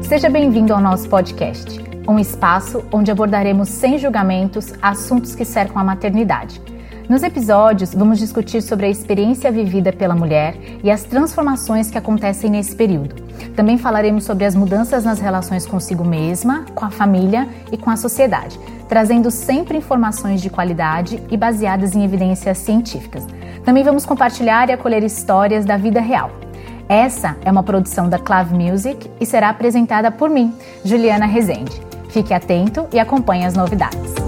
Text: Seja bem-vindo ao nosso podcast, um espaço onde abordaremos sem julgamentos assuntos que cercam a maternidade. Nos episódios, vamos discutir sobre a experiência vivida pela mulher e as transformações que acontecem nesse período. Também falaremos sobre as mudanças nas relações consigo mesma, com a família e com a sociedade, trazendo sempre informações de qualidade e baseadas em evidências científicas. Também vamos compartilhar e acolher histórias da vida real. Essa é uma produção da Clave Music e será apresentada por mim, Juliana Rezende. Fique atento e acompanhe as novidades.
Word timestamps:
Seja 0.00 0.30
bem-vindo 0.30 0.72
ao 0.72 0.80
nosso 0.80 1.06
podcast, 1.06 1.78
um 2.08 2.18
espaço 2.18 2.82
onde 2.90 3.10
abordaremos 3.10 3.68
sem 3.68 3.98
julgamentos 3.98 4.72
assuntos 4.80 5.34
que 5.34 5.44
cercam 5.44 5.78
a 5.78 5.84
maternidade. 5.84 6.62
Nos 7.10 7.22
episódios, 7.22 7.92
vamos 7.92 8.18
discutir 8.18 8.62
sobre 8.62 8.86
a 8.86 8.88
experiência 8.88 9.52
vivida 9.52 9.92
pela 9.92 10.14
mulher 10.14 10.56
e 10.82 10.90
as 10.90 11.02
transformações 11.02 11.90
que 11.90 11.98
acontecem 11.98 12.48
nesse 12.48 12.74
período. 12.74 13.16
Também 13.54 13.76
falaremos 13.76 14.24
sobre 14.24 14.46
as 14.46 14.54
mudanças 14.54 15.04
nas 15.04 15.20
relações 15.20 15.66
consigo 15.66 16.06
mesma, 16.06 16.64
com 16.74 16.86
a 16.86 16.90
família 16.90 17.46
e 17.70 17.76
com 17.76 17.90
a 17.90 17.96
sociedade, 17.98 18.58
trazendo 18.88 19.30
sempre 19.30 19.76
informações 19.76 20.40
de 20.40 20.48
qualidade 20.48 21.22
e 21.30 21.36
baseadas 21.36 21.94
em 21.94 22.02
evidências 22.02 22.56
científicas. 22.56 23.26
Também 23.62 23.84
vamos 23.84 24.06
compartilhar 24.06 24.70
e 24.70 24.72
acolher 24.72 25.04
histórias 25.04 25.66
da 25.66 25.76
vida 25.76 26.00
real. 26.00 26.47
Essa 26.88 27.36
é 27.44 27.50
uma 27.50 27.62
produção 27.62 28.08
da 28.08 28.18
Clave 28.18 28.54
Music 28.54 29.10
e 29.20 29.26
será 29.26 29.50
apresentada 29.50 30.10
por 30.10 30.30
mim, 30.30 30.54
Juliana 30.82 31.26
Rezende. 31.26 31.82
Fique 32.08 32.32
atento 32.32 32.88
e 32.90 32.98
acompanhe 32.98 33.44
as 33.44 33.54
novidades. 33.54 34.27